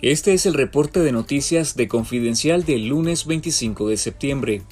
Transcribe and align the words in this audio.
Este 0.00 0.32
es 0.32 0.46
el 0.46 0.54
reporte 0.54 1.00
de 1.00 1.10
noticias 1.10 1.74
de 1.74 1.88
Confidencial 1.88 2.64
del 2.64 2.86
lunes 2.86 3.26
25 3.26 3.88
de 3.88 3.96
septiembre. 3.96 4.62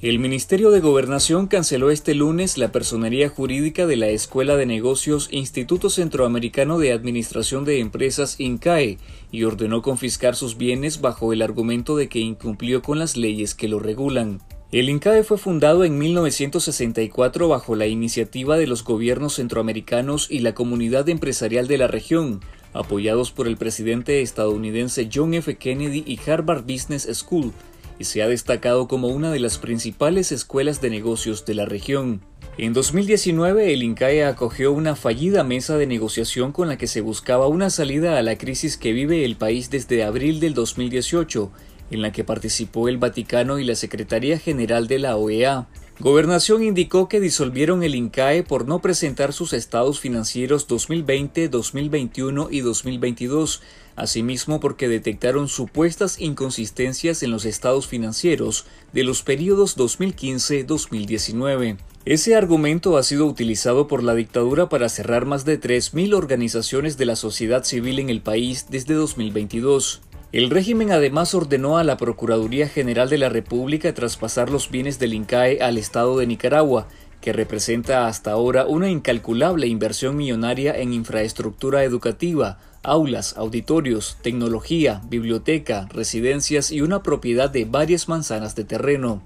El 0.00 0.20
Ministerio 0.20 0.70
de 0.70 0.78
Gobernación 0.78 1.48
canceló 1.48 1.90
este 1.90 2.14
lunes 2.14 2.58
la 2.58 2.70
personería 2.70 3.28
jurídica 3.28 3.88
de 3.88 3.96
la 3.96 4.06
Escuela 4.06 4.54
de 4.54 4.66
Negocios 4.66 5.30
Instituto 5.32 5.90
Centroamericano 5.90 6.78
de 6.78 6.92
Administración 6.92 7.64
de 7.64 7.80
Empresas 7.80 8.38
INCAE 8.38 8.98
y 9.32 9.42
ordenó 9.42 9.82
confiscar 9.82 10.36
sus 10.36 10.56
bienes 10.56 11.00
bajo 11.00 11.32
el 11.32 11.42
argumento 11.42 11.96
de 11.96 12.08
que 12.08 12.20
incumplió 12.20 12.80
con 12.80 13.00
las 13.00 13.16
leyes 13.16 13.56
que 13.56 13.66
lo 13.66 13.80
regulan. 13.80 14.40
El 14.70 14.90
INCAE 14.90 15.24
fue 15.24 15.38
fundado 15.38 15.82
en 15.84 15.96
1964 15.96 17.48
bajo 17.48 17.74
la 17.74 17.86
iniciativa 17.86 18.58
de 18.58 18.66
los 18.66 18.84
gobiernos 18.84 19.36
centroamericanos 19.36 20.30
y 20.30 20.40
la 20.40 20.54
comunidad 20.54 21.08
empresarial 21.08 21.66
de 21.68 21.78
la 21.78 21.86
región, 21.86 22.40
apoyados 22.74 23.32
por 23.32 23.48
el 23.48 23.56
presidente 23.56 24.20
estadounidense 24.20 25.08
John 25.10 25.32
F. 25.32 25.56
Kennedy 25.56 26.04
y 26.06 26.20
Harvard 26.28 26.64
Business 26.64 27.08
School, 27.14 27.54
y 27.98 28.04
se 28.04 28.22
ha 28.22 28.28
destacado 28.28 28.88
como 28.88 29.08
una 29.08 29.32
de 29.32 29.40
las 29.40 29.56
principales 29.56 30.32
escuelas 30.32 30.82
de 30.82 30.90
negocios 30.90 31.46
de 31.46 31.54
la 31.54 31.64
región. 31.64 32.20
En 32.58 32.74
2019, 32.74 33.72
el 33.72 33.82
INCAE 33.82 34.26
acogió 34.26 34.72
una 34.72 34.96
fallida 34.96 35.44
mesa 35.44 35.78
de 35.78 35.86
negociación 35.86 36.52
con 36.52 36.68
la 36.68 36.76
que 36.76 36.88
se 36.88 37.00
buscaba 37.00 37.48
una 37.48 37.70
salida 37.70 38.18
a 38.18 38.22
la 38.22 38.36
crisis 38.36 38.76
que 38.76 38.92
vive 38.92 39.24
el 39.24 39.36
país 39.36 39.70
desde 39.70 40.04
abril 40.04 40.40
del 40.40 40.52
2018, 40.52 41.50
en 41.90 42.02
la 42.02 42.12
que 42.12 42.24
participó 42.24 42.88
el 42.88 42.98
Vaticano 42.98 43.58
y 43.58 43.64
la 43.64 43.74
Secretaría 43.74 44.38
General 44.38 44.88
de 44.88 44.98
la 44.98 45.16
OEA. 45.16 45.68
Gobernación 46.00 46.62
indicó 46.62 47.08
que 47.08 47.18
disolvieron 47.18 47.82
el 47.82 47.96
INCAE 47.96 48.44
por 48.44 48.68
no 48.68 48.80
presentar 48.80 49.32
sus 49.32 49.52
estados 49.52 49.98
financieros 49.98 50.68
2020, 50.68 51.48
2021 51.48 52.50
y 52.52 52.60
2022, 52.60 53.62
asimismo 53.96 54.60
porque 54.60 54.86
detectaron 54.86 55.48
supuestas 55.48 56.20
inconsistencias 56.20 57.24
en 57.24 57.32
los 57.32 57.44
estados 57.44 57.88
financieros 57.88 58.66
de 58.92 59.02
los 59.02 59.22
periodos 59.22 59.76
2015-2019. 59.76 61.78
Ese 62.04 62.36
argumento 62.36 62.96
ha 62.96 63.02
sido 63.02 63.26
utilizado 63.26 63.88
por 63.88 64.04
la 64.04 64.14
dictadura 64.14 64.68
para 64.68 64.88
cerrar 64.88 65.26
más 65.26 65.44
de 65.44 65.60
3.000 65.60 66.14
organizaciones 66.14 66.96
de 66.96 67.06
la 67.06 67.16
sociedad 67.16 67.64
civil 67.64 67.98
en 67.98 68.08
el 68.08 68.22
país 68.22 68.66
desde 68.70 68.94
2022. 68.94 70.02
El 70.30 70.50
régimen 70.50 70.92
además 70.92 71.34
ordenó 71.34 71.78
a 71.78 71.84
la 71.84 71.96
Procuraduría 71.96 72.68
General 72.68 73.08
de 73.08 73.16
la 73.16 73.30
República 73.30 73.94
traspasar 73.94 74.50
los 74.50 74.70
bienes 74.70 74.98
del 74.98 75.14
INCAE 75.14 75.62
al 75.62 75.78
Estado 75.78 76.18
de 76.18 76.26
Nicaragua, 76.26 76.86
que 77.22 77.32
representa 77.32 78.06
hasta 78.06 78.32
ahora 78.32 78.66
una 78.66 78.90
incalculable 78.90 79.68
inversión 79.68 80.18
millonaria 80.18 80.76
en 80.76 80.92
infraestructura 80.92 81.82
educativa, 81.82 82.58
aulas, 82.82 83.38
auditorios, 83.38 84.18
tecnología, 84.20 85.00
biblioteca, 85.08 85.88
residencias 85.94 86.72
y 86.72 86.82
una 86.82 87.02
propiedad 87.02 87.48
de 87.48 87.64
varias 87.64 88.06
manzanas 88.06 88.54
de 88.54 88.64
terreno. 88.64 89.22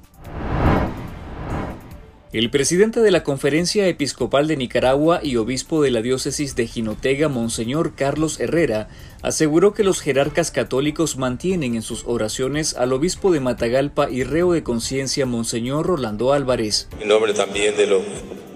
El 2.32 2.48
presidente 2.48 3.00
de 3.00 3.10
la 3.10 3.24
Conferencia 3.24 3.86
Episcopal 3.86 4.48
de 4.48 4.56
Nicaragua 4.56 5.20
y 5.22 5.36
obispo 5.36 5.82
de 5.82 5.90
la 5.90 6.00
diócesis 6.00 6.56
de 6.56 6.66
Jinotega, 6.66 7.28
Monseñor 7.28 7.94
Carlos 7.94 8.40
Herrera, 8.40 8.88
aseguró 9.20 9.74
que 9.74 9.84
los 9.84 10.00
jerarcas 10.00 10.50
católicos 10.50 11.18
mantienen 11.18 11.74
en 11.74 11.82
sus 11.82 12.04
oraciones 12.06 12.74
al 12.74 12.94
obispo 12.94 13.32
de 13.32 13.40
Matagalpa 13.40 14.08
y 14.08 14.24
reo 14.24 14.52
de 14.52 14.62
conciencia, 14.62 15.26
Monseñor 15.26 15.84
Rolando 15.84 16.32
Álvarez. 16.32 16.88
En 17.02 17.08
nombre 17.08 17.34
también 17.34 17.76
de 17.76 17.86
los 17.86 18.00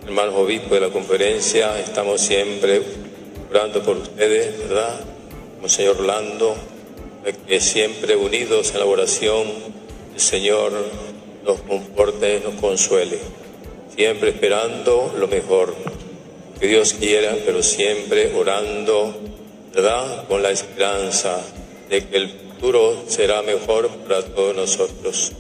hermanos 0.07 0.37
obispos 0.37 0.71
de 0.71 0.81
la 0.81 0.89
conferencia, 0.89 1.79
estamos 1.79 2.23
siempre 2.23 2.81
orando 3.51 3.83
por 3.83 3.99
ustedes, 3.99 4.59
¿verdad? 4.59 5.05
Monseñor 5.61 5.99
Rolando, 5.99 6.57
que 7.47 7.61
siempre 7.61 8.17
unidos 8.17 8.73
en 8.73 8.79
la 8.79 8.87
oración, 8.87 9.47
el 10.15 10.21
Señor 10.21 10.73
nos 11.45 11.61
comporte, 11.61 12.41
nos 12.43 12.55
consuele 12.55 13.46
siempre 13.97 14.31
esperando 14.31 15.15
lo 15.19 15.27
mejor. 15.27 15.75
Que 16.61 16.69
Dios 16.69 16.95
quiera, 16.95 17.37
pero 17.45 17.63
siempre 17.63 18.33
orando, 18.35 19.15
¿verdad? 19.75 20.27
Con 20.29 20.43
la 20.43 20.51
esperanza 20.51 21.39
de 21.91 22.07
que 22.07 22.17
el 22.17 22.29
futuro 22.29 23.05
será 23.09 23.43
mejor 23.43 23.89
para 24.07 24.23
todos 24.23 24.55
nosotros. 24.55 25.33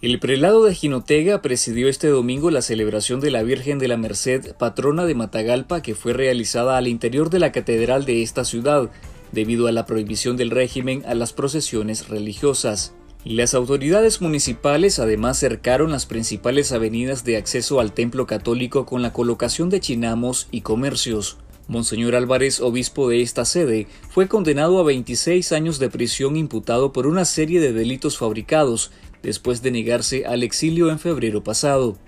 El 0.00 0.18
prelado 0.18 0.64
de 0.64 0.74
Jinotega 0.74 1.42
presidió 1.42 1.88
este 1.88 2.08
domingo 2.08 2.50
la 2.50 2.62
celebración 2.62 3.20
de 3.20 3.30
la 3.30 3.42
Virgen 3.42 3.78
de 3.78 3.88
la 3.88 3.98
Merced, 3.98 4.54
patrona 4.56 5.04
de 5.04 5.14
Matagalpa, 5.14 5.82
que 5.82 5.94
fue 5.94 6.14
realizada 6.14 6.78
al 6.78 6.88
interior 6.88 7.28
de 7.28 7.38
la 7.38 7.52
catedral 7.52 8.06
de 8.06 8.22
esta 8.22 8.44
ciudad, 8.44 8.90
debido 9.32 9.66
a 9.66 9.72
la 9.72 9.86
prohibición 9.86 10.36
del 10.36 10.50
régimen 10.50 11.04
a 11.06 11.14
las 11.14 11.32
procesiones 11.32 12.08
religiosas. 12.08 12.94
Las 13.24 13.52
autoridades 13.52 14.22
municipales 14.22 14.98
además 14.98 15.38
cercaron 15.38 15.92
las 15.92 16.06
principales 16.06 16.72
avenidas 16.72 17.22
de 17.22 17.36
acceso 17.36 17.78
al 17.78 17.92
templo 17.92 18.26
católico 18.26 18.86
con 18.86 19.02
la 19.02 19.12
colocación 19.12 19.68
de 19.68 19.78
chinamos 19.78 20.48
y 20.50 20.62
comercios. 20.62 21.36
Monseñor 21.68 22.14
Álvarez, 22.14 22.60
obispo 22.60 23.10
de 23.10 23.20
esta 23.20 23.44
sede, 23.44 23.86
fue 24.08 24.26
condenado 24.26 24.78
a 24.78 24.84
26 24.84 25.52
años 25.52 25.78
de 25.78 25.90
prisión 25.90 26.34
imputado 26.38 26.94
por 26.94 27.06
una 27.06 27.26
serie 27.26 27.60
de 27.60 27.74
delitos 27.74 28.16
fabricados, 28.16 28.90
después 29.22 29.60
de 29.60 29.70
negarse 29.70 30.24
al 30.24 30.42
exilio 30.42 30.90
en 30.90 30.98
febrero 30.98 31.44
pasado. 31.44 31.98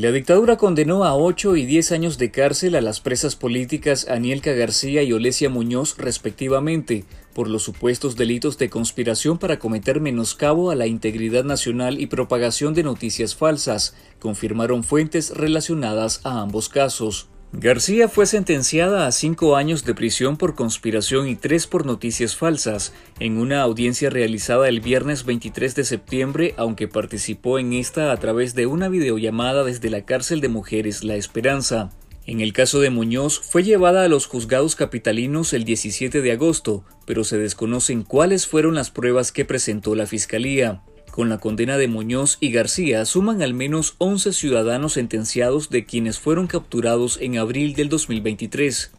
La 0.00 0.12
dictadura 0.12 0.56
condenó 0.56 1.02
a 1.02 1.16
8 1.16 1.56
y 1.56 1.66
10 1.66 1.90
años 1.90 2.18
de 2.18 2.30
cárcel 2.30 2.76
a 2.76 2.80
las 2.80 3.00
presas 3.00 3.34
políticas 3.34 4.06
Anielka 4.08 4.52
García 4.52 5.02
y 5.02 5.12
Olesia 5.12 5.50
Muñoz 5.50 5.96
respectivamente 5.98 7.04
por 7.34 7.48
los 7.48 7.64
supuestos 7.64 8.14
delitos 8.14 8.58
de 8.58 8.70
conspiración 8.70 9.38
para 9.38 9.58
cometer 9.58 10.00
menoscabo 10.00 10.70
a 10.70 10.76
la 10.76 10.86
integridad 10.86 11.42
nacional 11.42 12.00
y 12.00 12.06
propagación 12.06 12.74
de 12.74 12.84
noticias 12.84 13.34
falsas, 13.34 13.96
confirmaron 14.20 14.84
fuentes 14.84 15.30
relacionadas 15.30 16.20
a 16.22 16.42
ambos 16.42 16.68
casos. 16.68 17.28
García 17.52 18.08
fue 18.08 18.26
sentenciada 18.26 19.06
a 19.06 19.12
cinco 19.12 19.56
años 19.56 19.84
de 19.84 19.94
prisión 19.94 20.36
por 20.36 20.54
conspiración 20.54 21.26
y 21.28 21.34
tres 21.34 21.66
por 21.66 21.86
noticias 21.86 22.36
falsas 22.36 22.92
en 23.20 23.38
una 23.38 23.62
audiencia 23.62 24.10
realizada 24.10 24.68
el 24.68 24.80
viernes 24.80 25.24
23 25.24 25.74
de 25.74 25.84
septiembre, 25.84 26.54
aunque 26.58 26.88
participó 26.88 27.58
en 27.58 27.72
esta 27.72 28.12
a 28.12 28.16
través 28.18 28.54
de 28.54 28.66
una 28.66 28.90
videollamada 28.90 29.64
desde 29.64 29.88
la 29.88 30.02
cárcel 30.02 30.42
de 30.42 30.48
mujeres 30.48 31.04
La 31.04 31.16
Esperanza. 31.16 31.90
En 32.26 32.42
el 32.42 32.52
caso 32.52 32.80
de 32.80 32.90
Muñoz, 32.90 33.40
fue 33.40 33.62
llevada 33.64 34.04
a 34.04 34.08
los 34.08 34.26
juzgados 34.26 34.76
capitalinos 34.76 35.54
el 35.54 35.64
17 35.64 36.20
de 36.20 36.32
agosto, 36.32 36.84
pero 37.06 37.24
se 37.24 37.38
desconocen 37.38 38.02
cuáles 38.02 38.46
fueron 38.46 38.74
las 38.74 38.90
pruebas 38.90 39.32
que 39.32 39.46
presentó 39.46 39.94
la 39.94 40.06
Fiscalía. 40.06 40.82
Con 41.10 41.28
la 41.28 41.38
condena 41.38 41.78
de 41.78 41.88
Muñoz 41.88 42.36
y 42.40 42.52
García 42.52 43.04
suman 43.04 43.42
al 43.42 43.54
menos 43.54 43.94
11 43.98 44.32
ciudadanos 44.32 44.92
sentenciados 44.92 45.70
de 45.70 45.84
quienes 45.84 46.18
fueron 46.18 46.46
capturados 46.46 47.18
en 47.20 47.38
abril 47.38 47.74
del 47.74 47.88
2023. 47.88 48.92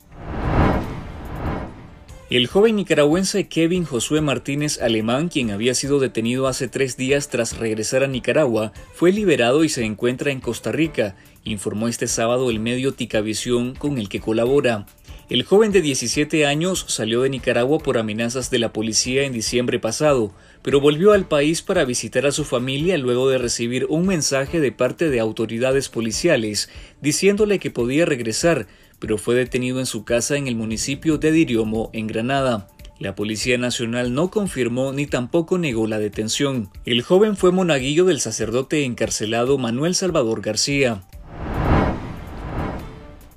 El 2.29 2.45
joven 2.45 2.75
nicaragüense 2.75 3.47
Kevin 3.47 3.85
Josué 3.85 4.21
Martínez 4.21 4.79
Alemán, 4.83 5.29
quien 5.29 5.49
había 5.49 5.73
sido 5.73 5.99
detenido 5.99 6.47
hace 6.47 6.67
tres 6.67 6.95
días 6.95 7.29
tras 7.29 7.57
regresar 7.57 8.03
a 8.03 8.07
Nicaragua, 8.07 8.71
fue 8.93 9.11
liberado 9.11 9.63
y 9.63 9.69
se 9.69 9.83
encuentra 9.83 10.31
en 10.31 10.39
Costa 10.39 10.71
Rica, 10.71 11.15
informó 11.43 11.87
este 11.87 12.05
sábado 12.05 12.51
el 12.51 12.59
medio 12.59 12.93
Ticavisión 12.93 13.73
con 13.73 13.97
el 13.97 14.09
que 14.09 14.19
colabora. 14.19 14.85
El 15.29 15.43
joven 15.43 15.71
de 15.71 15.83
17 15.83 16.47
años 16.47 16.85
salió 16.87 17.21
de 17.21 17.29
Nicaragua 17.29 17.77
por 17.77 17.99
amenazas 17.99 18.49
de 18.49 18.57
la 18.57 18.73
policía 18.73 19.25
en 19.25 19.31
diciembre 19.31 19.77
pasado, 19.77 20.33
pero 20.63 20.81
volvió 20.81 21.11
al 21.11 21.27
país 21.27 21.61
para 21.61 21.85
visitar 21.85 22.25
a 22.25 22.31
su 22.31 22.43
familia 22.43 22.97
luego 22.97 23.29
de 23.29 23.37
recibir 23.37 23.85
un 23.89 24.07
mensaje 24.07 24.59
de 24.59 24.71
parte 24.71 25.11
de 25.11 25.19
autoridades 25.19 25.87
policiales 25.87 26.71
diciéndole 26.99 27.59
que 27.59 27.69
podía 27.69 28.07
regresar, 28.07 28.65
pero 28.97 29.19
fue 29.19 29.35
detenido 29.35 29.79
en 29.79 29.85
su 29.85 30.03
casa 30.03 30.35
en 30.35 30.47
el 30.47 30.55
municipio 30.55 31.19
de 31.19 31.31
Diriomo, 31.31 31.91
en 31.93 32.07
Granada. 32.07 32.67
La 32.97 33.13
Policía 33.13 33.59
Nacional 33.59 34.15
no 34.15 34.31
confirmó 34.31 34.93
ni 34.93 35.05
tampoco 35.05 35.59
negó 35.59 35.85
la 35.85 35.99
detención. 35.99 36.71
El 36.85 37.03
joven 37.03 37.37
fue 37.37 37.51
monaguillo 37.51 38.05
del 38.05 38.19
sacerdote 38.19 38.83
encarcelado 38.83 39.59
Manuel 39.59 39.93
Salvador 39.93 40.41
García. 40.41 41.03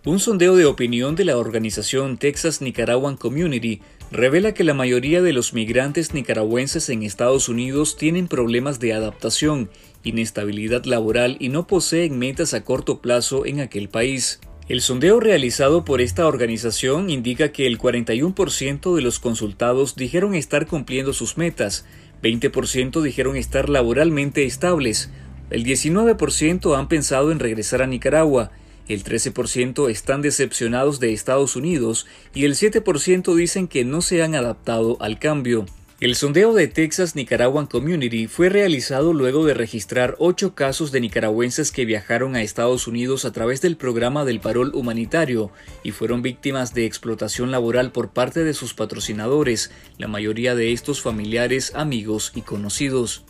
Un 0.05 0.19
sondeo 0.19 0.57
de 0.57 0.67
opinión 0.67 1.15
de 1.15 1.25
la 1.25 1.39
organización 1.39 2.19
Texas 2.19 2.61
Nicaraguan 2.61 3.17
Community 3.17 3.83
revela 4.11 4.53
que 4.53 4.65
la 4.65 4.75
mayoría 4.75 5.23
de 5.23 5.33
los 5.33 5.55
migrantes 5.55 6.13
nicaragüenses 6.13 6.89
en 6.89 7.05
Estados 7.05 7.49
Unidos 7.49 7.97
tienen 7.97 8.27
problemas 8.27 8.81
de 8.81 8.95
adaptación, 8.95 9.71
inestabilidad 10.03 10.87
laboral 10.87 11.37
y 11.39 11.51
no 11.51 11.69
poseen 11.69 12.19
metas 12.19 12.53
a 12.53 12.65
corto 12.65 13.01
plazo 13.01 13.47
en 13.47 13.61
aquel 13.61 13.89
país. 13.89 14.41
El 14.69 14.81
sondeo 14.81 15.21
realizado 15.21 15.85
por 15.85 16.01
esta 16.01 16.27
organización 16.27 17.09
indica 17.09 17.53
que 17.53 17.69
el 17.69 17.79
41% 17.79 18.97
de 18.97 19.03
los 19.03 19.21
consultados 19.21 19.95
dijeron 19.95 20.35
estar 20.35 20.67
cumpliendo 20.67 21.13
sus 21.13 21.39
metas, 21.39 21.85
20% 22.25 23.03
dijeron 23.03 23.37
estar 23.37 23.69
laboralmente 23.69 24.47
estables, 24.47 25.11
el 25.51 25.65
19% 25.65 26.77
han 26.77 26.89
pensado 26.89 27.31
en 27.31 27.39
regresar 27.39 27.83
a 27.83 27.87
Nicaragua, 27.87 28.51
el 28.89 29.05
13% 29.05 29.91
están 29.91 30.23
decepcionados 30.23 31.01
de 31.01 31.13
Estados 31.13 31.57
Unidos 31.57 32.07
y 32.35 32.45
el 32.45 32.55
7% 32.55 33.35
dicen 33.35 33.69
que 33.69 33.85
no 33.85 34.01
se 34.03 34.23
han 34.23 34.35
adaptado 34.35 34.97
al 35.01 35.19
cambio. 35.19 35.67
El 36.03 36.17
sondeo 36.17 36.53
de 36.53 36.67
Texas 36.67 37.15
Nicaraguan 37.15 37.67
Community 37.67 38.27
fue 38.27 38.49
realizado 38.49 39.13
luego 39.13 39.47
de 39.47 39.55
registrar 39.55 40.17
ocho 40.19 40.53
casos 40.53 40.91
de 40.91 41.01
nicaragüenses 41.01 41.71
que 41.71 41.85
viajaron 41.85 42.35
a 42.35 42.43
Estados 42.43 42.89
Unidos 42.89 43.25
a 43.25 43.31
través 43.31 43.61
del 43.61 43.77
programa 43.77 44.25
del 44.25 44.41
parol 44.41 44.73
humanitario 44.75 45.53
y 45.85 45.93
fueron 45.93 46.21
víctimas 46.21 46.75
de 46.75 46.87
explotación 46.87 47.53
laboral 47.53 47.93
por 47.93 48.11
parte 48.11 48.43
de 48.43 48.53
sus 48.53 48.75
patrocinadores, 48.75 49.71
la 49.97 50.09
mayoría 50.09 50.57
de 50.57 50.73
estos 50.73 51.01
familiares, 51.01 51.71
amigos 51.77 52.33
y 52.35 52.41
conocidos. 52.41 53.25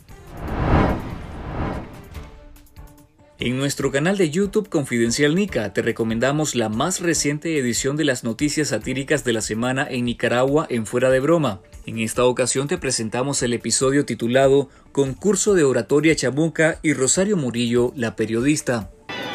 En 3.45 3.57
nuestro 3.57 3.91
canal 3.91 4.17
de 4.17 4.29
YouTube 4.29 4.69
Confidencial 4.69 5.35
Nica 5.35 5.73
te 5.73 5.81
recomendamos 5.81 6.55
la 6.55 6.69
más 6.69 7.01
reciente 7.01 7.59
edición 7.59 7.97
de 7.97 8.05
las 8.05 8.23
noticias 8.23 8.69
satíricas 8.69 9.25
de 9.25 9.33
la 9.33 9.41
semana 9.41 9.85
en 9.85 10.05
Nicaragua 10.05 10.65
en 10.69 10.85
Fuera 10.85 11.09
de 11.09 11.19
Broma. 11.19 11.59
En 11.85 11.99
esta 11.99 12.23
ocasión 12.23 12.69
te 12.69 12.77
presentamos 12.77 13.43
el 13.43 13.51
episodio 13.51 14.05
titulado 14.05 14.69
Concurso 14.93 15.55
de 15.55 15.65
Oratoria 15.65 16.15
Chamuca 16.15 16.79
y 16.83 16.93
Rosario 16.93 17.35
Murillo, 17.35 17.91
la 17.97 18.15
periodista. 18.15 18.89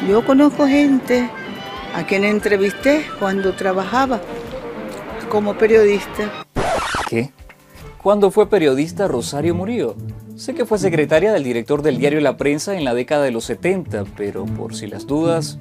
Yo 0.09 0.25
conozco 0.25 0.65
gente 0.65 1.29
a 1.93 2.03
quien 2.07 2.23
entrevisté 2.23 3.05
cuando 3.19 3.53
trabajaba 3.53 4.19
como 5.29 5.55
periodista. 5.55 6.47
¿Qué? 7.07 7.31
¿Cuándo 8.01 8.31
fue 8.31 8.49
periodista 8.49 9.07
Rosario 9.07 9.53
Murillo? 9.53 9.95
Sé 10.39 10.53
que 10.53 10.65
fue 10.65 10.79
secretaria 10.79 11.33
del 11.33 11.43
director 11.43 11.81
del 11.81 11.97
diario 11.97 12.21
La 12.21 12.37
Prensa 12.37 12.77
en 12.77 12.85
la 12.85 12.93
década 12.93 13.25
de 13.25 13.31
los 13.31 13.43
70, 13.43 14.05
pero 14.15 14.45
por 14.45 14.73
si 14.73 14.87
las 14.87 15.05
dudas... 15.05 15.59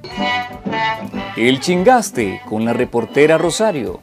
El 1.37 1.59
chingaste 1.59 2.41
con 2.49 2.65
la 2.65 2.73
reportera 2.75 3.39
Rosario. 3.39 4.01